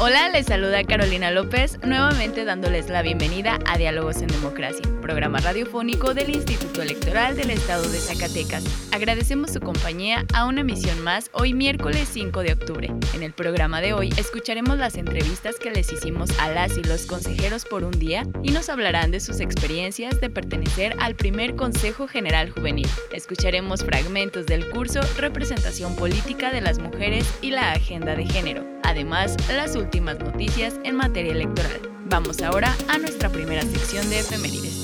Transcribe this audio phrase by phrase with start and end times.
[0.00, 6.14] Hola, les saluda Carolina López, nuevamente dándoles la bienvenida a Diálogos en Democracia, programa radiofónico
[6.14, 8.62] del Instituto Electoral del Estado de Zacatecas.
[8.92, 12.94] Agradecemos su compañía a una emisión más hoy miércoles 5 de octubre.
[13.12, 17.04] En el programa de hoy escucharemos las entrevistas que les hicimos a las y los
[17.06, 22.06] consejeros por un día y nos hablarán de sus experiencias de pertenecer al primer Consejo
[22.06, 22.88] General Juvenil.
[23.12, 28.64] Escucharemos fragmentos del curso Representación Política de las Mujeres y la Agenda de Género.
[28.84, 31.80] Además, las últimas últimas noticias en materia electoral.
[32.10, 34.74] Vamos ahora a nuestra primera sección de efemérides.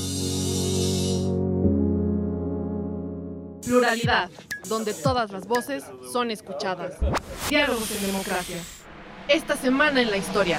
[3.66, 4.30] Pluralidad,
[4.66, 6.94] donde todas las voces son escuchadas.
[7.50, 8.56] Diálogos en democracia.
[9.28, 10.58] Esta semana en la historia.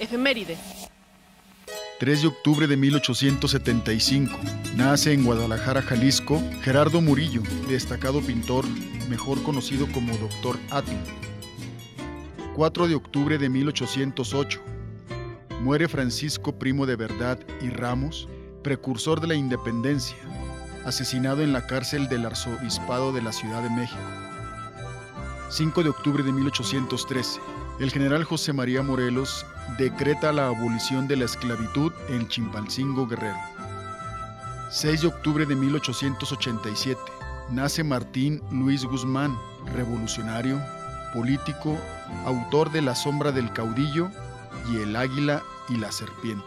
[0.00, 0.58] Efemérides.
[2.00, 4.34] 3 de octubre de 1875.
[4.76, 8.64] Nace en Guadalajara, Jalisco, Gerardo Murillo, destacado pintor,
[9.10, 10.58] mejor conocido como Dr.
[10.70, 11.28] Atl.
[12.58, 14.60] 4 de octubre de 1808.
[15.62, 18.28] Muere Francisco Primo de Verdad y Ramos,
[18.64, 20.16] precursor de la independencia,
[20.84, 24.00] asesinado en la cárcel del arzobispado de la Ciudad de México.
[25.50, 27.40] 5 de octubre de 1813.
[27.78, 29.46] El general José María Morelos
[29.78, 33.38] decreta la abolición de la esclavitud en Chimpalcingo Guerrero.
[34.72, 37.00] 6 de octubre de 1887.
[37.52, 39.38] Nace Martín Luis Guzmán,
[39.76, 40.60] revolucionario,
[41.12, 41.76] político,
[42.24, 44.10] autor de La sombra del caudillo
[44.70, 46.44] y El águila y la serpiente.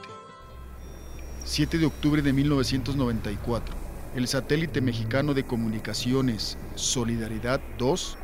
[1.43, 3.75] 7 de octubre de 1994.
[4.15, 8.17] El satélite mexicano de comunicaciones Solidaridad 2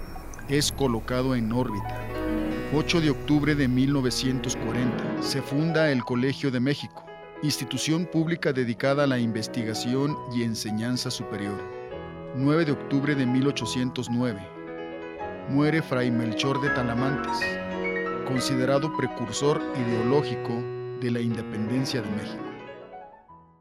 [0.49, 1.99] es colocado en órbita.
[2.75, 5.21] 8 de octubre de 1940.
[5.21, 7.05] Se funda el Colegio de México,
[7.41, 11.59] institución pública dedicada a la investigación y enseñanza superior.
[12.35, 14.56] 9 de octubre de 1809
[15.49, 17.37] muere Fray Melchor de Talamantes,
[18.27, 20.53] considerado precursor ideológico
[21.01, 22.43] de la independencia de México.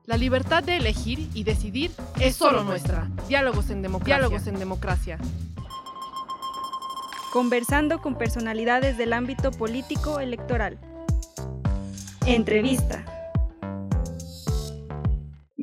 [0.04, 3.08] La libertad de elegir y decidir es solo nuestra.
[3.28, 4.16] Diálogos en democracia.
[4.16, 5.18] Diálogos en democracia.
[7.32, 10.78] Conversando con personalidades del ámbito político electoral.
[12.24, 13.15] Entrevista.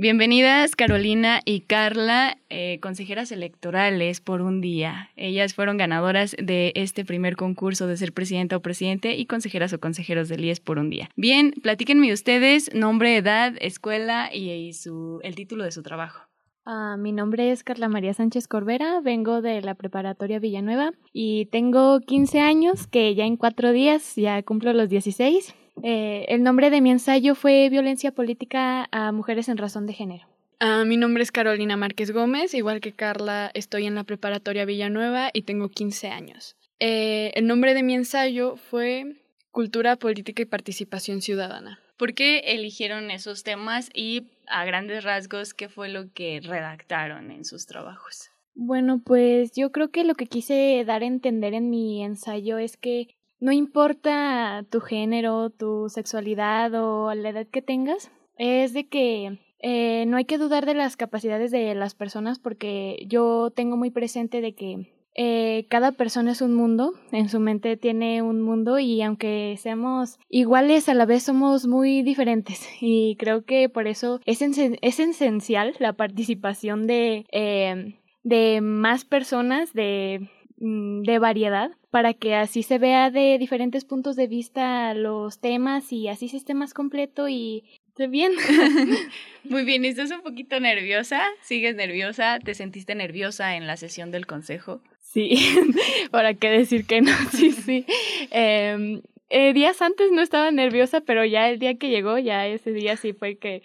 [0.03, 5.09] Bienvenidas Carolina y Carla, eh, consejeras electorales por un día.
[5.15, 9.79] Ellas fueron ganadoras de este primer concurso de ser presidenta o presidente y consejeras o
[9.79, 11.09] consejeros del IES por un día.
[11.15, 16.27] Bien, platíquenme ustedes nombre, edad, escuela y, su, el título de su trabajo.
[16.65, 22.01] Uh, mi nombre es Carla María Sánchez Corbera, vengo de la preparatoria Villanueva y tengo
[22.01, 25.55] 15 años, que ya en cuatro días ya cumplo los 16.
[25.81, 30.27] Eh, el nombre de mi ensayo fue Violencia Política a Mujeres en Razón de Género.
[30.59, 35.29] Ah, mi nombre es Carolina Márquez Gómez, igual que Carla, estoy en la preparatoria Villanueva
[35.33, 36.55] y tengo 15 años.
[36.79, 39.17] Eh, el nombre de mi ensayo fue
[39.51, 41.79] Cultura, Política y Participación Ciudadana.
[41.97, 47.45] ¿Por qué eligieron esos temas y a grandes rasgos qué fue lo que redactaron en
[47.45, 48.29] sus trabajos?
[48.55, 52.77] Bueno, pues yo creo que lo que quise dar a entender en mi ensayo es
[52.77, 59.37] que no importa tu género, tu sexualidad o la edad que tengas, es de que
[59.59, 63.89] eh, no hay que dudar de las capacidades de las personas porque yo tengo muy
[63.89, 68.79] presente de que eh, cada persona es un mundo, en su mente tiene un mundo
[68.79, 72.65] y aunque seamos iguales a la vez somos muy diferentes.
[72.79, 79.73] Y creo que por eso es, es esencial la participación de, eh, de más personas,
[79.73, 80.29] de
[80.63, 86.07] de variedad para que así se vea de diferentes puntos de vista los temas y
[86.07, 88.31] así se esté más completo y esté bien.
[89.43, 91.21] Muy bien, ¿estás un poquito nerviosa?
[91.41, 92.39] ¿Sigues nerviosa?
[92.39, 94.81] ¿Te sentiste nerviosa en la sesión del consejo?
[95.01, 95.37] Sí,
[96.11, 97.85] para qué decir que no, sí, sí.
[98.31, 102.71] Em, eh, días antes no estaba nerviosa, pero ya el día que llegó, ya ese
[102.71, 103.63] día sí fue que,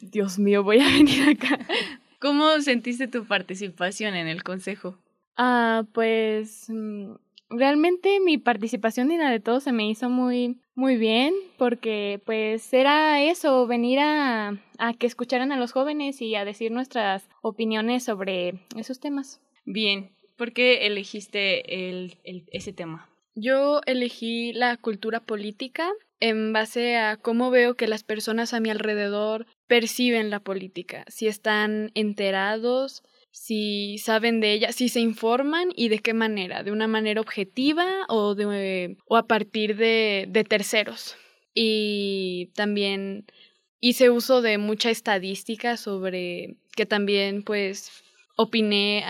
[0.00, 1.58] Dios mío, voy a venir acá.
[2.18, 4.98] ¿Cómo sentiste tu participación en el consejo?
[5.36, 7.12] Ah, pues mm,
[7.50, 12.72] realmente mi participación y la de todos se me hizo muy, muy bien porque pues
[12.72, 18.04] era eso, venir a, a que escucharan a los jóvenes y a decir nuestras opiniones
[18.04, 19.40] sobre esos temas.
[19.64, 23.08] Bien, ¿por qué elegiste el, el, ese tema?
[23.34, 25.88] Yo elegí la cultura política
[26.18, 31.26] en base a cómo veo que las personas a mi alrededor perciben la política, si
[31.28, 36.88] están enterados, si saben de ella, si se informan y de qué manera, de una
[36.88, 41.16] manera objetiva o, de, o a partir de, de terceros.
[41.54, 43.26] Y también
[43.80, 48.04] hice uso de mucha estadística sobre que también pues
[48.40, 49.04] opiné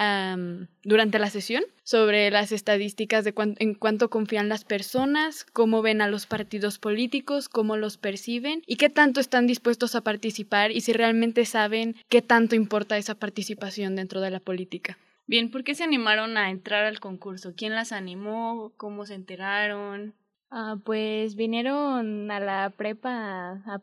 [0.83, 6.09] durante la sesión sobre las estadísticas de en cuánto confían las personas, cómo ven a
[6.09, 10.93] los partidos políticos, cómo los perciben y qué tanto están dispuestos a participar y si
[10.93, 14.99] realmente saben qué tanto importa esa participación dentro de la política.
[15.29, 17.55] Bien, ¿por qué se animaron a entrar al concurso?
[17.57, 18.73] ¿Quién las animó?
[18.77, 20.15] ¿Cómo se enteraron?
[20.51, 23.79] Ah, pues vinieron a la prepa a,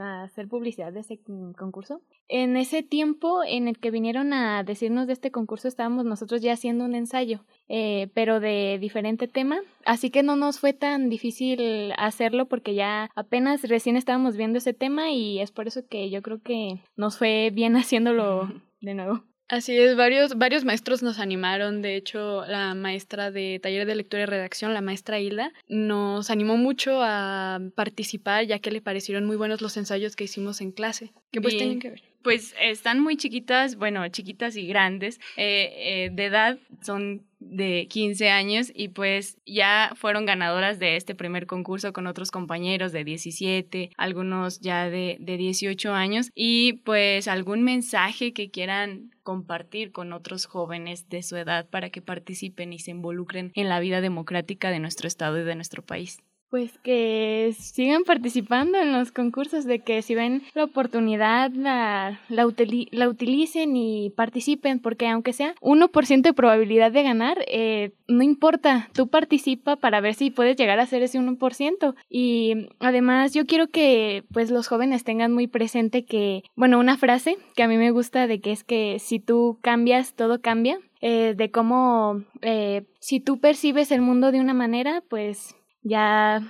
[0.00, 1.20] a hacer publicidad de ese
[1.56, 2.00] concurso.
[2.28, 6.52] En ese tiempo en el que vinieron a decirnos de este concurso estábamos nosotros ya
[6.52, 11.92] haciendo un ensayo, eh, pero de diferente tema, así que no nos fue tan difícil
[11.98, 16.22] hacerlo porque ya apenas recién estábamos viendo ese tema y es por eso que yo
[16.22, 18.48] creo que nos fue bien haciéndolo
[18.80, 19.22] de nuevo.
[19.48, 21.80] Así es, varios, varios maestros nos animaron.
[21.80, 26.56] De hecho, la maestra de taller de lectura y redacción, la maestra Hilda, nos animó
[26.56, 31.12] mucho a participar, ya que le parecieron muy buenos los ensayos que hicimos en clase.
[31.30, 36.10] Que pues tienen que ver pues están muy chiquitas, bueno, chiquitas y grandes, eh, eh,
[36.12, 41.92] de edad son de 15 años y pues ya fueron ganadoras de este primer concurso
[41.92, 48.32] con otros compañeros de 17, algunos ya de, de 18 años y pues algún mensaje
[48.32, 53.52] que quieran compartir con otros jóvenes de su edad para que participen y se involucren
[53.54, 56.18] en la vida democrática de nuestro estado y de nuestro país.
[56.48, 62.46] Pues que sigan participando en los concursos, de que si ven la oportunidad la, la,
[62.46, 69.08] utilicen y participen, porque aunque sea 1% de probabilidad de ganar, eh, no importa, tú
[69.08, 71.94] participa para ver si puedes llegar a ser ese 1%.
[72.08, 77.36] Y además yo quiero que pues los jóvenes tengan muy presente que, bueno, una frase
[77.56, 80.78] que a mí me gusta de que es que si tú cambias, todo cambia.
[81.02, 85.54] Eh, de cómo eh, si tú percibes el mundo de una manera, pues
[85.86, 86.42] ya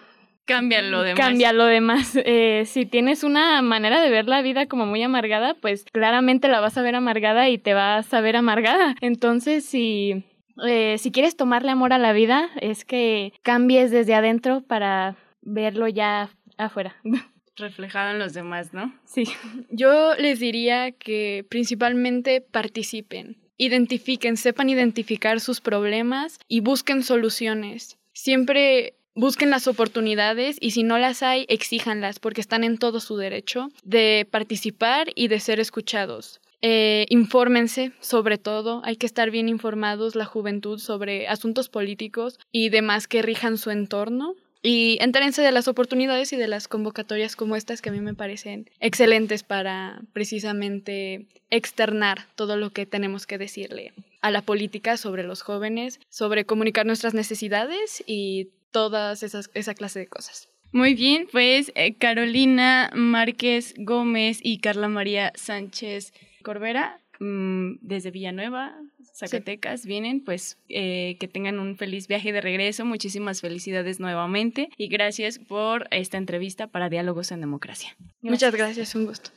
[0.47, 1.25] cambia lo demás.
[1.25, 2.19] Cambia lo demás.
[2.25, 6.61] Eh, si tienes una manera de ver la vida como muy amargada, pues claramente la
[6.61, 8.97] vas a ver amargada y te vas a ver amargada.
[9.01, 10.25] Entonces, si,
[10.67, 15.89] eh, si quieres tomarle amor a la vida, es que cambies desde adentro para verlo
[15.89, 16.97] ya afuera.
[17.57, 18.95] reflejado en los demás, ¿no?
[19.05, 19.25] Sí.
[19.71, 27.99] Yo les diría que principalmente participen, identifiquen, sepan identificar sus problemas y busquen soluciones.
[28.13, 33.17] Siempre busquen las oportunidades y si no las hay, exíjanlas porque están en todo su
[33.17, 36.41] derecho de participar y de ser escuchados.
[36.63, 42.69] Eh, infórmense sobre todo, hay que estar bien informados la juventud sobre asuntos políticos y
[42.69, 44.35] demás que rijan su entorno.
[44.63, 48.15] Y entérense de las oportunidades y de las convocatorias como estas que a mí me
[48.15, 53.93] parecen excelentes para precisamente externar todo lo que tenemos que decirle
[54.23, 60.01] a la política sobre los jóvenes, sobre comunicar nuestras necesidades y todas esas, esa clase
[60.01, 60.49] de cosas.
[60.73, 68.77] Muy bien, pues eh, Carolina Márquez Gómez y Carla María Sánchez Corbera, mm, desde Villanueva,
[69.15, 72.85] Zacatecas, vienen, pues eh, que tengan un feliz viaje de regreso.
[72.85, 77.97] Muchísimas felicidades nuevamente y gracias por esta entrevista para Diálogos en Democracia.
[78.21, 79.31] Muchas gracias, un gusto.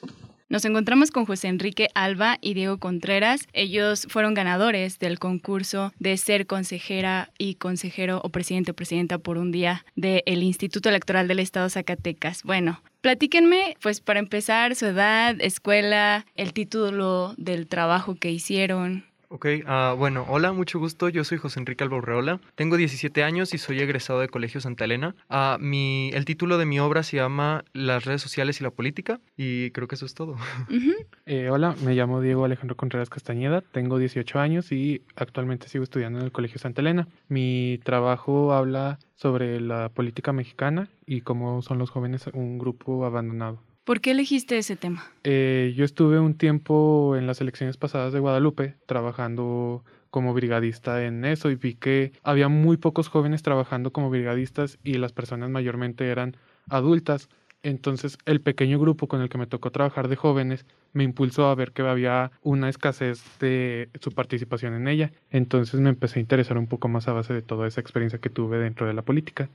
[0.49, 3.47] Nos encontramos con José Enrique Alba y Diego Contreras.
[3.53, 9.37] Ellos fueron ganadores del concurso de ser consejera y consejero o presidente o presidenta por
[9.37, 12.41] un día del Instituto Electoral del Estado Zacatecas.
[12.41, 19.05] Bueno, Platíquenme, pues para empezar, su edad, escuela, el título del trabajo que hicieron.
[19.31, 21.07] Ok, uh, bueno, hola, mucho gusto.
[21.07, 22.39] Yo soy José Enrique Alborreola.
[22.55, 25.15] Tengo 17 años y soy egresado de Colegio Santa Elena.
[25.29, 29.19] Uh, mi, el título de mi obra se llama Las redes sociales y la política
[29.37, 30.35] y creo que eso es todo.
[31.27, 33.61] eh, hola, me llamo Diego Alejandro Contreras Castañeda.
[33.61, 37.07] Tengo 18 años y actualmente sigo estudiando en el Colegio Santa Elena.
[37.27, 43.61] Mi trabajo habla sobre la política mexicana y cómo son los jóvenes un grupo abandonado.
[43.89, 45.03] ¿Por qué elegiste ese tema?
[45.23, 51.25] Eh, yo estuve un tiempo en las elecciones pasadas de Guadalupe trabajando como brigadista en
[51.25, 56.07] eso y vi que había muy pocos jóvenes trabajando como brigadistas y las personas mayormente
[56.07, 56.37] eran
[56.69, 57.29] adultas,
[57.63, 61.55] Entonces, el pequeño grupo con el que me tocó trabajar de jóvenes me impulsó a
[61.55, 65.11] ver que había una escasez de su participación en ella.
[65.31, 68.29] Entonces me empecé a interesar un poco más a base de toda esa experiencia que
[68.29, 69.49] tuve dentro de la política.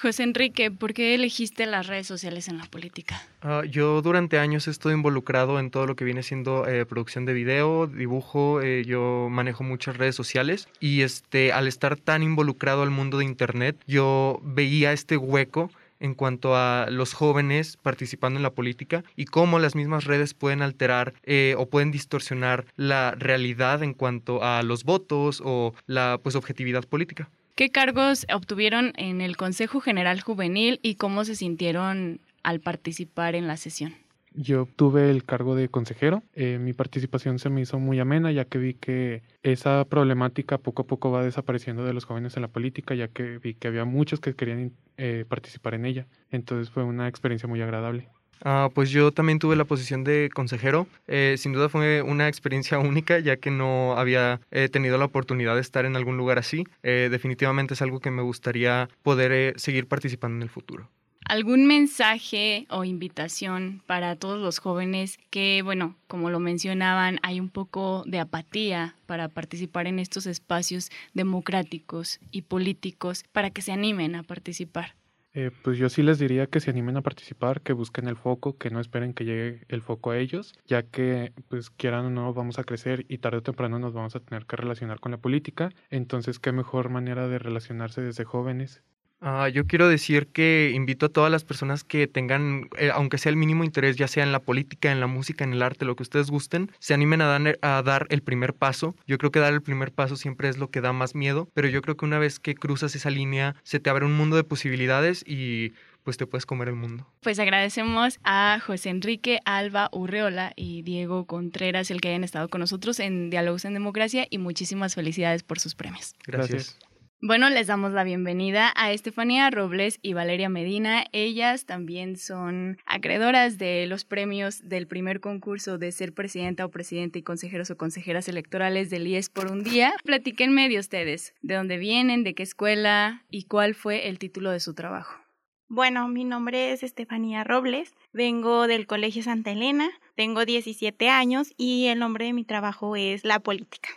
[0.00, 3.22] José Enrique, ¿por qué elegiste las redes sociales en la política?
[3.42, 7.32] Uh, yo durante años estoy involucrado en todo lo que viene siendo eh, producción de
[7.32, 12.90] video, dibujo, eh, yo manejo muchas redes sociales y este, al estar tan involucrado al
[12.90, 15.70] mundo de Internet, yo veía este hueco
[16.00, 20.62] en cuanto a los jóvenes participando en la política y cómo las mismas redes pueden
[20.62, 26.36] alterar eh, o pueden distorsionar la realidad en cuanto a los votos o la pues
[26.36, 27.28] objetividad política.
[27.58, 33.48] ¿Qué cargos obtuvieron en el Consejo General Juvenil y cómo se sintieron al participar en
[33.48, 33.96] la sesión?
[34.32, 36.22] Yo obtuve el cargo de consejero.
[36.34, 40.82] Eh, mi participación se me hizo muy amena ya que vi que esa problemática poco
[40.82, 43.84] a poco va desapareciendo de los jóvenes en la política, ya que vi que había
[43.84, 46.06] muchos que querían eh, participar en ella.
[46.30, 48.08] Entonces fue una experiencia muy agradable.
[48.44, 50.86] Ah, pues yo también tuve la posición de consejero.
[51.06, 55.54] Eh, sin duda fue una experiencia única, ya que no había eh, tenido la oportunidad
[55.54, 56.64] de estar en algún lugar así.
[56.82, 60.88] Eh, definitivamente es algo que me gustaría poder seguir participando en el futuro.
[61.28, 67.50] ¿Algún mensaje o invitación para todos los jóvenes que, bueno, como lo mencionaban, hay un
[67.50, 74.14] poco de apatía para participar en estos espacios democráticos y políticos para que se animen
[74.14, 74.94] a participar?
[75.40, 78.58] Eh, pues yo sí les diría que se animen a participar, que busquen el foco,
[78.58, 82.34] que no esperen que llegue el foco a ellos, ya que pues quieran o no
[82.34, 85.18] vamos a crecer y tarde o temprano nos vamos a tener que relacionar con la
[85.18, 88.82] política, entonces qué mejor manera de relacionarse desde jóvenes
[89.20, 93.30] Ah, yo quiero decir que invito a todas las personas que tengan, eh, aunque sea
[93.30, 95.96] el mínimo interés, ya sea en la política, en la música, en el arte, lo
[95.96, 98.94] que ustedes gusten, se animen a dar, a dar el primer paso.
[99.06, 101.68] Yo creo que dar el primer paso siempre es lo que da más miedo, pero
[101.68, 104.44] yo creo que una vez que cruzas esa línea, se te abre un mundo de
[104.44, 105.72] posibilidades y
[106.04, 107.06] pues te puedes comer el mundo.
[107.20, 112.60] Pues agradecemos a José Enrique Alba Urreola y Diego Contreras el que hayan estado con
[112.60, 116.14] nosotros en Diálogos en Democracia y muchísimas felicidades por sus premios.
[116.26, 116.78] Gracias.
[117.20, 121.04] Bueno, les damos la bienvenida a Estefanía Robles y Valeria Medina.
[121.10, 127.18] Ellas también son acreedoras de los premios del primer concurso de ser presidenta o presidente
[127.18, 129.94] y consejeros o consejeras electorales del IES por un día.
[130.04, 134.60] Platíquenme de ustedes, de dónde vienen, de qué escuela y cuál fue el título de
[134.60, 135.18] su trabajo.
[135.66, 141.86] Bueno, mi nombre es Estefanía Robles, vengo del Colegio Santa Elena, tengo 17 años y
[141.86, 143.88] el nombre de mi trabajo es la política.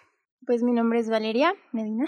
[0.47, 2.07] Pues mi nombre es Valeria Medina.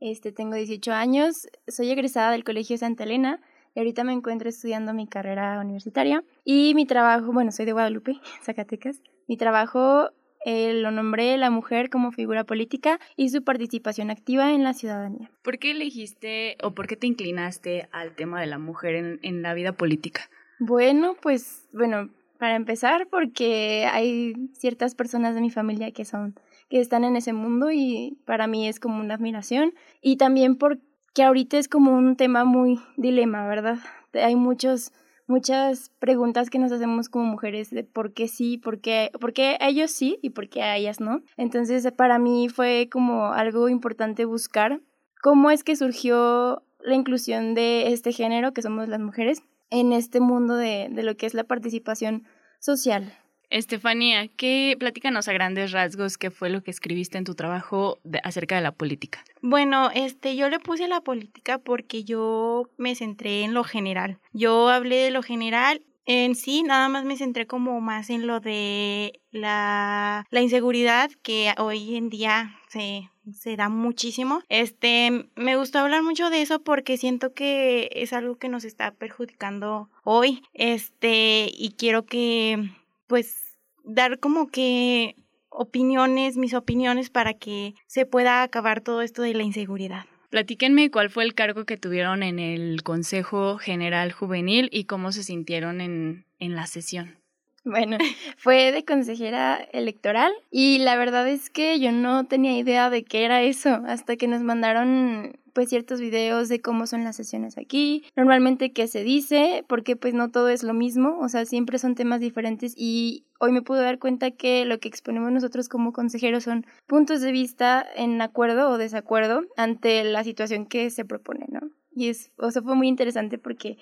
[0.00, 1.34] Este, tengo 18 años,
[1.68, 3.40] soy egresada del Colegio Santa Elena
[3.74, 6.22] y ahorita me encuentro estudiando mi carrera universitaria.
[6.44, 9.00] Y mi trabajo, bueno, soy de Guadalupe, Zacatecas.
[9.26, 10.10] Mi trabajo
[10.44, 15.30] eh, lo nombré la mujer como figura política y su participación activa en la ciudadanía.
[15.42, 19.42] ¿Por qué elegiste o por qué te inclinaste al tema de la mujer en, en
[19.42, 20.28] la vida política?
[20.58, 26.34] Bueno, pues, bueno, para empezar, porque hay ciertas personas de mi familia que son
[26.68, 29.72] que están en ese mundo y para mí es como una admiración.
[30.00, 33.78] Y también porque ahorita es como un tema muy dilema, ¿verdad?
[34.12, 34.92] Hay muchos
[35.26, 39.56] muchas preguntas que nos hacemos como mujeres de por qué sí, por qué, por qué
[39.60, 41.22] a ellos sí y por qué a ellas no.
[41.36, 44.80] Entonces para mí fue como algo importante buscar
[45.20, 50.20] cómo es que surgió la inclusión de este género, que somos las mujeres, en este
[50.20, 52.24] mundo de, de lo que es la participación
[52.60, 53.12] social.
[53.50, 58.56] Estefanía, ¿qué platícanos a grandes rasgos qué fue lo que escribiste en tu trabajo acerca
[58.56, 59.24] de la política?
[59.40, 64.18] Bueno, este yo le puse la política porque yo me centré en lo general.
[64.32, 68.38] Yo hablé de lo general en sí, nada más me centré como más en lo
[68.38, 74.40] de la, la inseguridad que hoy en día se, se da muchísimo.
[74.48, 78.92] Este, me gustó hablar mucho de eso porque siento que es algo que nos está
[78.92, 80.44] perjudicando hoy.
[80.54, 82.70] Este, y quiero que
[83.06, 85.16] pues dar como que
[85.48, 90.04] opiniones, mis opiniones para que se pueda acabar todo esto de la inseguridad.
[90.30, 95.22] Platíquenme cuál fue el cargo que tuvieron en el Consejo General Juvenil y cómo se
[95.22, 97.16] sintieron en, en la sesión.
[97.64, 97.98] Bueno,
[98.36, 103.24] fue de consejera electoral y la verdad es que yo no tenía idea de qué
[103.24, 108.04] era eso hasta que nos mandaron pues ciertos videos de cómo son las sesiones aquí,
[108.14, 111.94] normalmente qué se dice, porque pues no todo es lo mismo, o sea, siempre son
[111.94, 116.44] temas diferentes y hoy me pude dar cuenta que lo que exponemos nosotros como consejeros
[116.44, 121.60] son puntos de vista en acuerdo o desacuerdo ante la situación que se propone, ¿no?
[121.90, 123.78] Y es, o sea, fue muy interesante porque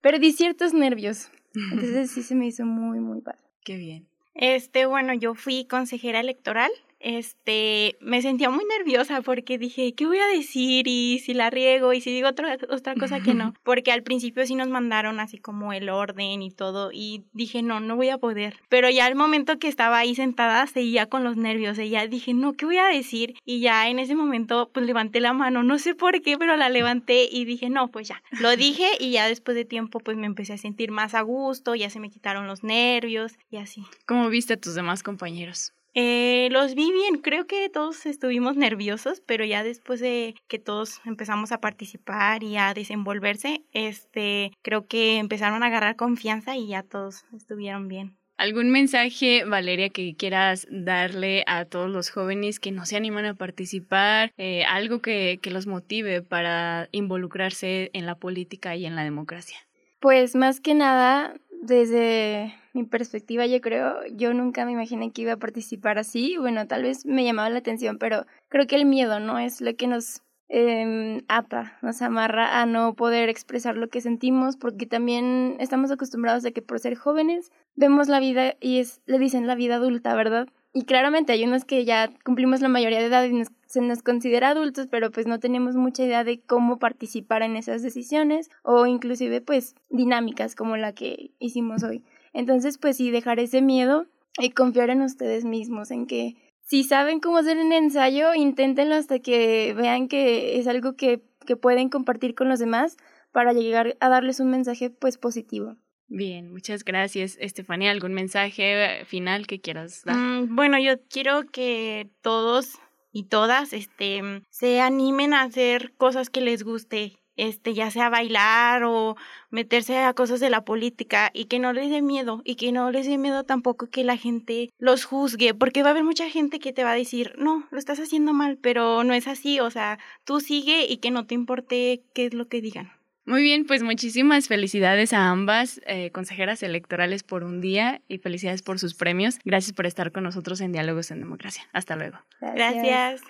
[0.00, 1.30] perdí ciertos nervios,
[1.72, 3.44] entonces sí se me hizo muy, muy padre.
[3.66, 4.08] Qué bien.
[4.32, 10.18] Este, bueno, yo fui consejera electoral este, me sentía muy nerviosa porque dije, ¿qué voy
[10.18, 10.86] a decir?
[10.88, 13.54] Y si la riego, y si digo otra, otra cosa que no.
[13.62, 17.80] Porque al principio sí nos mandaron así como el orden y todo, y dije, no,
[17.80, 18.56] no voy a poder.
[18.68, 22.34] Pero ya al momento que estaba ahí sentada, seguía con los nervios, y ya dije,
[22.34, 23.34] no, ¿qué voy a decir?
[23.44, 26.68] Y ya en ese momento, pues levanté la mano, no sé por qué, pero la
[26.68, 28.22] levanté y dije, no, pues ya.
[28.40, 31.74] Lo dije y ya después de tiempo, pues me empecé a sentir más a gusto,
[31.74, 33.84] ya se me quitaron los nervios y así.
[34.06, 35.72] ¿Cómo viste a tus demás compañeros?
[36.00, 41.00] Eh, los vi bien, creo que todos estuvimos nerviosos, pero ya después de que todos
[41.04, 46.84] empezamos a participar y a desenvolverse, este, creo que empezaron a agarrar confianza y ya
[46.84, 48.16] todos estuvieron bien.
[48.36, 53.34] ¿Algún mensaje, Valeria, que quieras darle a todos los jóvenes que no se animan a
[53.34, 54.30] participar?
[54.36, 59.58] Eh, algo que, que los motive para involucrarse en la política y en la democracia.
[59.98, 65.32] Pues más que nada, desde mi perspectiva, yo creo, yo nunca me imaginé que iba
[65.32, 66.36] a participar así.
[66.38, 69.38] Bueno, tal vez me llamaba la atención, pero creo que el miedo, ¿no?
[69.38, 74.56] Es lo que nos eh, ata, nos amarra a no poder expresar lo que sentimos,
[74.56, 79.18] porque también estamos acostumbrados a que por ser jóvenes vemos la vida y es, le
[79.18, 80.48] dicen la vida adulta, ¿verdad?
[80.72, 84.50] Y claramente hay unos que ya cumplimos la mayoría de edad y se nos considera
[84.50, 89.40] adultos, pero pues no tenemos mucha idea de cómo participar en esas decisiones o inclusive
[89.40, 92.04] pues dinámicas como la que hicimos hoy.
[92.32, 94.06] Entonces pues sí, dejar ese miedo
[94.38, 99.18] y confiar en ustedes mismos, en que si saben cómo hacer un ensayo, inténtenlo hasta
[99.20, 102.98] que vean que es algo que, que pueden compartir con los demás
[103.32, 105.76] para llegar a darles un mensaje pues positivo.
[106.08, 107.90] Bien, muchas gracias, Estefanía.
[107.90, 110.16] ¿Algún mensaje final que quieras dar?
[110.16, 112.78] Mm, bueno, yo quiero que todos
[113.12, 118.84] y todas este, se animen a hacer cosas que les guste, este, ya sea bailar
[118.84, 119.16] o
[119.50, 122.90] meterse a cosas de la política y que no les dé miedo y que no
[122.90, 126.58] les dé miedo tampoco que la gente los juzgue, porque va a haber mucha gente
[126.58, 129.70] que te va a decir, no, lo estás haciendo mal, pero no es así, o
[129.70, 132.97] sea, tú sigue y que no te importe qué es lo que digan.
[133.28, 138.62] Muy bien, pues muchísimas felicidades a ambas eh, consejeras electorales por un día y felicidades
[138.62, 139.38] por sus premios.
[139.44, 141.64] Gracias por estar con nosotros en Diálogos en Democracia.
[141.74, 142.16] Hasta luego.
[142.40, 143.20] Gracias.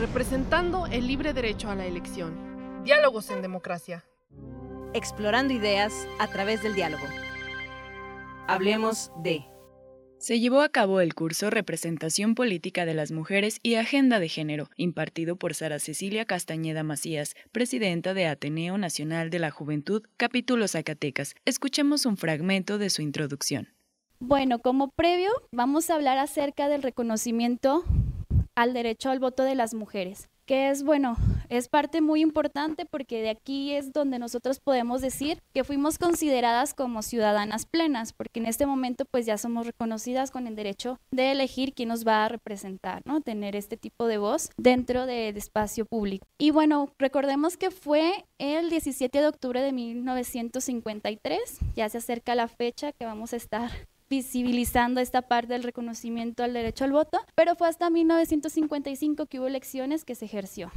[0.00, 2.82] Representando el libre derecho a la elección.
[2.82, 4.04] Diálogos en Democracia.
[4.94, 7.06] Explorando ideas a través del diálogo.
[8.48, 9.44] Hablemos de...
[10.18, 14.70] Se llevó a cabo el curso Representación Política de las Mujeres y Agenda de Género,
[14.76, 21.34] impartido por Sara Cecilia Castañeda Macías, presidenta de Ateneo Nacional de la Juventud, capítulo Zacatecas.
[21.44, 23.68] Escuchemos un fragmento de su introducción.
[24.18, 27.84] Bueno, como previo, vamos a hablar acerca del reconocimiento
[28.54, 31.16] al derecho al voto de las mujeres que es bueno,
[31.48, 36.72] es parte muy importante porque de aquí es donde nosotros podemos decir que fuimos consideradas
[36.72, 41.32] como ciudadanas plenas, porque en este momento pues ya somos reconocidas con el derecho de
[41.32, 43.20] elegir quién nos va a representar, ¿no?
[43.20, 46.26] Tener este tipo de voz dentro del espacio público.
[46.38, 52.48] Y bueno, recordemos que fue el 17 de octubre de 1953, ya se acerca la
[52.48, 53.70] fecha que vamos a estar
[54.08, 59.46] visibilizando esta parte del reconocimiento al derecho al voto, pero fue hasta 1955 que hubo
[59.46, 60.70] elecciones que se ejerció.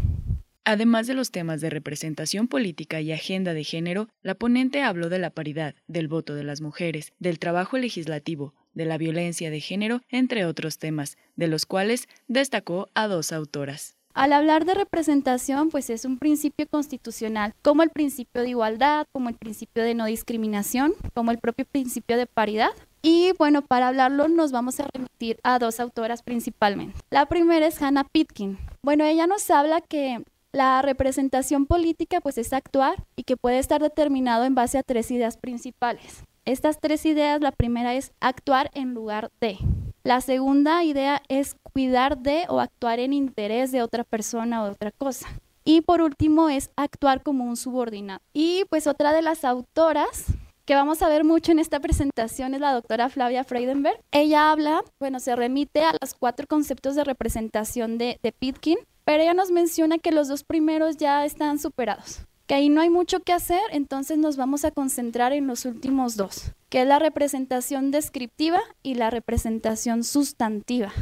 [0.66, 5.18] Además de los temas de representación política y agenda de género, la ponente habló de
[5.18, 10.02] la paridad, del voto de las mujeres, del trabajo legislativo, de la violencia de género,
[10.10, 13.96] entre otros temas, de los cuales destacó a dos autoras.
[14.14, 19.30] Al hablar de representación, pues es un principio constitucional, como el principio de igualdad, como
[19.30, 24.28] el principio de no discriminación, como el propio principio de paridad, y bueno, para hablarlo
[24.28, 27.00] nos vamos a remitir a dos autoras principalmente.
[27.10, 28.58] La primera es Hannah Pitkin.
[28.82, 33.82] Bueno, ella nos habla que la representación política pues es actuar y que puede estar
[33.82, 36.24] determinado en base a tres ideas principales.
[36.46, 39.58] Estas tres ideas, la primera es actuar en lugar de.
[40.04, 44.92] La segunda idea es cuidar de o actuar en interés de otra persona o otra
[44.92, 45.28] cosa.
[45.64, 48.22] Y por último es actuar como un subordinado.
[48.34, 50.26] Y pues otra de las autoras
[50.70, 54.00] que vamos a ver mucho en esta presentación es la doctora Flavia Freidenberg.
[54.12, 59.24] Ella habla, bueno, se remite a los cuatro conceptos de representación de, de Pitkin, pero
[59.24, 63.22] ella nos menciona que los dos primeros ya están superados, que ahí no hay mucho
[63.22, 67.90] que hacer, entonces nos vamos a concentrar en los últimos dos, que es la representación
[67.90, 70.94] descriptiva y la representación sustantiva.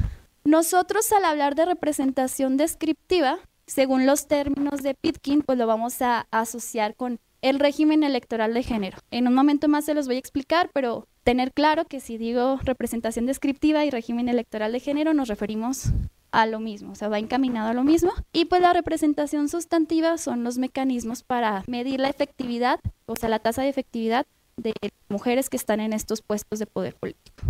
[0.45, 6.25] Nosotros al hablar de representación descriptiva, según los términos de Pitkin, pues lo vamos a
[6.31, 8.97] asociar con el régimen electoral de género.
[9.09, 12.59] En un momento más se los voy a explicar, pero tener claro que si digo
[12.63, 15.91] representación descriptiva y régimen electoral de género nos referimos
[16.31, 18.11] a lo mismo, o sea, va encaminado a lo mismo.
[18.33, 23.39] Y pues la representación sustantiva son los mecanismos para medir la efectividad, o sea, la
[23.39, 24.25] tasa de efectividad
[24.57, 24.73] de
[25.07, 27.43] mujeres que están en estos puestos de poder político.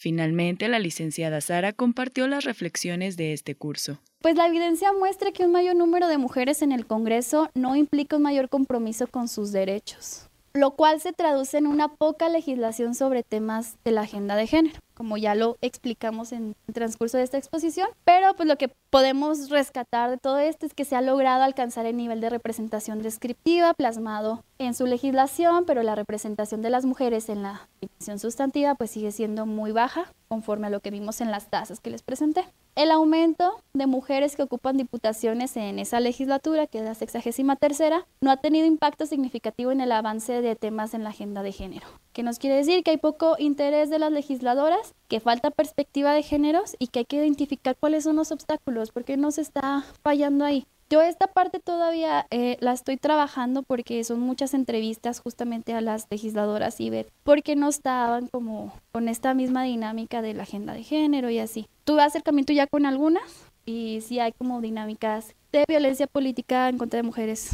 [0.00, 3.98] Finalmente, la licenciada Sara compartió las reflexiones de este curso.
[4.20, 8.14] Pues la evidencia muestra que un mayor número de mujeres en el Congreso no implica
[8.14, 10.27] un mayor compromiso con sus derechos,
[10.58, 14.80] lo cual se traduce en una poca legislación sobre temas de la agenda de género
[14.98, 19.48] como ya lo explicamos en el transcurso de esta exposición, pero pues lo que podemos
[19.48, 23.74] rescatar de todo esto es que se ha logrado alcanzar el nivel de representación descriptiva
[23.74, 28.90] plasmado en su legislación, pero la representación de las mujeres en la definición sustantiva pues
[28.90, 32.44] sigue siendo muy baja, conforme a lo que vimos en las tasas que les presenté.
[32.78, 38.06] El aumento de mujeres que ocupan diputaciones en esa legislatura, que es la sexagésima tercera,
[38.20, 41.88] no ha tenido impacto significativo en el avance de temas en la agenda de género
[42.18, 46.24] que nos quiere decir que hay poco interés de las legisladoras, que falta perspectiva de
[46.24, 50.44] géneros y que hay que identificar cuáles son los obstáculos, porque no se está fallando
[50.44, 50.66] ahí.
[50.90, 56.06] Yo esta parte todavía eh, la estoy trabajando porque son muchas entrevistas justamente a las
[56.10, 60.72] legisladoras y ver por qué no estaban como con esta misma dinámica de la agenda
[60.72, 61.68] de género y así.
[61.84, 63.22] Tuve acercamiento ya con algunas
[63.66, 67.50] y sí hay como dinámicas de violencia política en contra de mujeres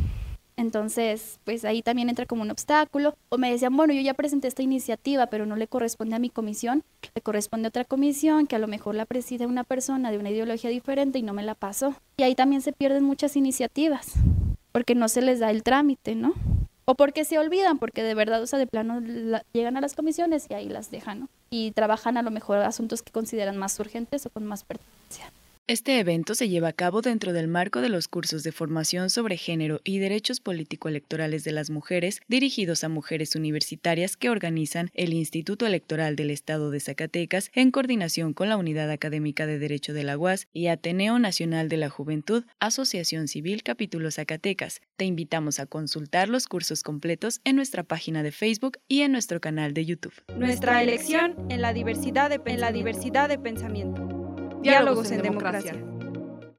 [0.56, 3.16] entonces, pues ahí también entra como un obstáculo.
[3.28, 6.30] O me decían, bueno, yo ya presenté esta iniciativa, pero no le corresponde a mi
[6.30, 10.18] comisión, le corresponde a otra comisión que a lo mejor la preside una persona de
[10.18, 11.94] una ideología diferente y no me la pasó.
[12.16, 14.12] Y ahí también se pierden muchas iniciativas,
[14.72, 16.34] porque no se les da el trámite, ¿no?
[16.86, 19.00] O porque se olvidan, porque de verdad, o sea, de plano
[19.52, 21.28] llegan a las comisiones y ahí las dejan, ¿no?
[21.50, 25.32] Y trabajan a lo mejor asuntos que consideran más urgentes o con más pertinencia.
[25.66, 29.38] Este evento se lleva a cabo dentro del marco de los cursos de formación sobre
[29.38, 35.64] género y derechos político-electorales de las mujeres dirigidos a mujeres universitarias que organizan el Instituto
[35.64, 40.18] Electoral del Estado de Zacatecas en coordinación con la Unidad Académica de Derecho de la
[40.18, 44.82] UAS y Ateneo Nacional de la Juventud, Asociación Civil Capítulo Zacatecas.
[44.96, 49.40] Te invitamos a consultar los cursos completos en nuestra página de Facebook y en nuestro
[49.40, 50.12] canal de YouTube.
[50.36, 54.23] Nuestra elección en la diversidad de, en la diversidad de pensamiento.
[54.64, 55.76] Diálogos en democracia.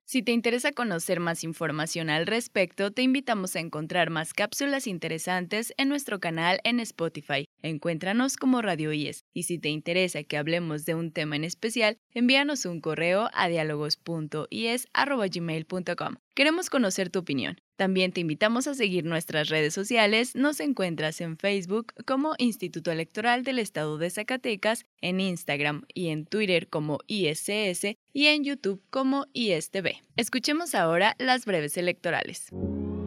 [0.05, 5.73] Si te interesa conocer más información al respecto, te invitamos a encontrar más cápsulas interesantes
[5.77, 7.45] en nuestro canal en Spotify.
[7.63, 9.23] Encuéntranos como Radio IES.
[9.33, 13.47] Y si te interesa que hablemos de un tema en especial, envíanos un correo a
[13.47, 16.15] diálogos.ies.gmail.com.
[16.35, 17.57] Queremos conocer tu opinión.
[17.75, 20.35] También te invitamos a seguir nuestras redes sociales.
[20.35, 26.25] Nos encuentras en Facebook como Instituto Electoral del Estado de Zacatecas, en Instagram y en
[26.25, 29.97] Twitter como ISCS y en YouTube como ISTV.
[30.15, 32.47] Escuchemos ahora las breves electorales.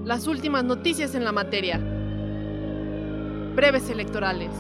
[0.05, 1.79] Las últimas noticias en la materia.
[3.55, 4.51] Breves electorales.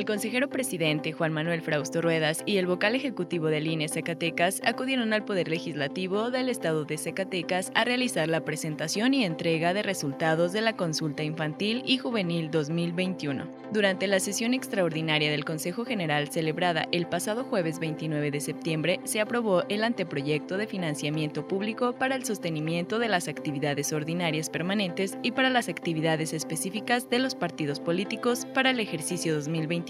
[0.00, 5.12] El consejero presidente Juan Manuel Frausto Ruedas y el vocal ejecutivo del INE Zacatecas acudieron
[5.12, 10.54] al Poder Legislativo del Estado de Zacatecas a realizar la presentación y entrega de resultados
[10.54, 13.46] de la consulta infantil y juvenil 2021.
[13.74, 19.20] Durante la sesión extraordinaria del Consejo General celebrada el pasado jueves 29 de septiembre, se
[19.20, 25.32] aprobó el anteproyecto de financiamiento público para el sostenimiento de las actividades ordinarias permanentes y
[25.32, 29.89] para las actividades específicas de los partidos políticos para el ejercicio 2021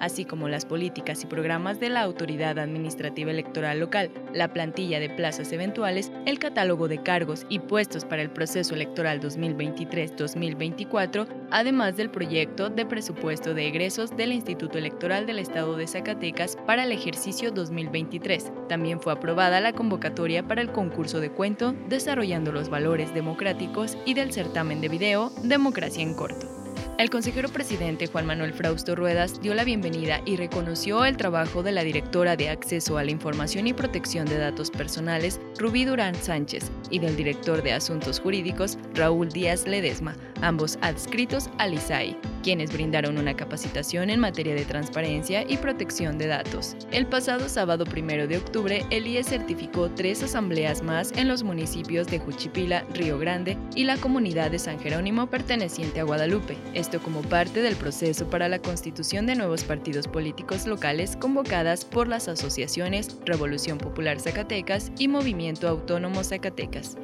[0.00, 5.10] así como las políticas y programas de la Autoridad Administrativa Electoral Local, la plantilla de
[5.10, 12.10] plazas eventuales, el catálogo de cargos y puestos para el proceso electoral 2023-2024, además del
[12.10, 17.50] proyecto de presupuesto de egresos del Instituto Electoral del Estado de Zacatecas para el ejercicio
[17.50, 18.52] 2023.
[18.68, 24.14] También fue aprobada la convocatoria para el concurso de cuento Desarrollando los Valores Democráticos y
[24.14, 26.63] del certamen de video Democracia en Corto.
[26.96, 31.72] El consejero presidente Juan Manuel Frausto Ruedas dio la bienvenida y reconoció el trabajo de
[31.72, 36.70] la directora de Acceso a la Información y Protección de Datos Personales, Rubí Durán Sánchez,
[36.90, 43.18] y del director de Asuntos Jurídicos, Raúl Díaz Ledesma, ambos adscritos al ISAI, quienes brindaron
[43.18, 46.76] una capacitación en materia de transparencia y protección de datos.
[46.92, 52.06] El pasado sábado primero de octubre, el IE certificó tres asambleas más en los municipios
[52.06, 57.22] de Juchipila, Río Grande y la comunidad de San Jerónimo perteneciente a Guadalupe esto como
[57.22, 63.16] parte del proceso para la constitución de nuevos partidos políticos locales convocadas por las asociaciones
[63.24, 66.96] Revolución Popular Zacatecas y Movimiento Autónomo Zacatecas.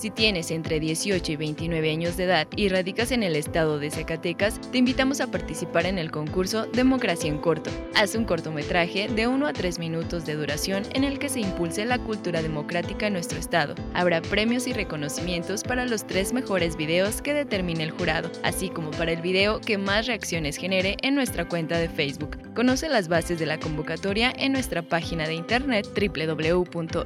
[0.00, 3.90] Si tienes entre 18 y 29 años de edad y radicas en el estado de
[3.90, 7.68] Zacatecas, te invitamos a participar en el concurso Democracia en Corto.
[7.94, 11.84] Haz un cortometraje de 1 a 3 minutos de duración en el que se impulse
[11.84, 13.74] la cultura democrática en nuestro estado.
[13.92, 18.92] Habrá premios y reconocimientos para los tres mejores videos que determine el jurado, así como
[18.92, 22.38] para el video que más reacciones genere en nuestra cuenta de Facebook.
[22.54, 27.02] Conoce las bases de la convocatoria en nuestra página de internet www.ies.org.mx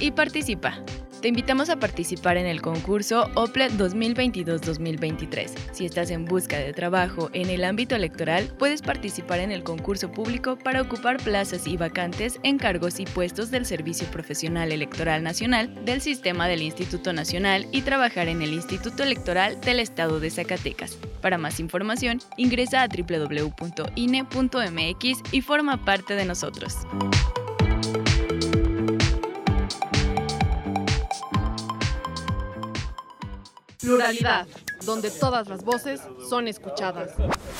[0.00, 0.59] y participa
[1.20, 5.50] Te invitamos a participar en el concurso OPLE 2022-2023.
[5.72, 10.10] Si estás en busca de trabajo en el ámbito electoral, puedes participar en el concurso
[10.10, 15.84] público para ocupar plazas y vacantes en cargos y puestos del Servicio Profesional Electoral Nacional
[15.84, 20.96] del Sistema del Instituto Nacional y trabajar en el Instituto Electoral del Estado de Zacatecas.
[21.20, 23.98] Para más información, ingresa a www.ine.mx
[25.32, 26.78] y forma parte de nosotros.
[33.90, 34.46] Pluralidad,
[34.86, 37.10] donde todas las voces son escuchadas.